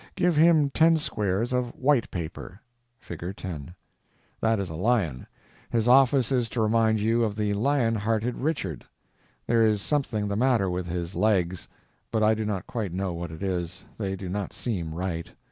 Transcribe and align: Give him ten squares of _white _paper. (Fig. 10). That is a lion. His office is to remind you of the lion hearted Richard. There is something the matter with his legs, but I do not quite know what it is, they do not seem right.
Give 0.15 0.35
him 0.35 0.71
ten 0.71 0.97
squares 0.97 1.53
of 1.53 1.75
_white 1.75 2.07
_paper. 2.09 2.57
(Fig. 2.97 3.35
10). 3.37 3.75
That 4.39 4.59
is 4.59 4.71
a 4.71 4.73
lion. 4.73 5.27
His 5.69 5.87
office 5.87 6.31
is 6.31 6.49
to 6.49 6.61
remind 6.61 6.99
you 6.99 7.23
of 7.23 7.35
the 7.35 7.53
lion 7.53 7.93
hearted 7.97 8.37
Richard. 8.39 8.83
There 9.45 9.61
is 9.61 9.79
something 9.79 10.27
the 10.27 10.35
matter 10.35 10.71
with 10.71 10.87
his 10.87 11.13
legs, 11.13 11.67
but 12.09 12.23
I 12.23 12.33
do 12.33 12.45
not 12.45 12.65
quite 12.65 12.91
know 12.93 13.13
what 13.13 13.29
it 13.29 13.43
is, 13.43 13.85
they 13.99 14.15
do 14.15 14.27
not 14.27 14.53
seem 14.53 14.95
right. 14.95 15.31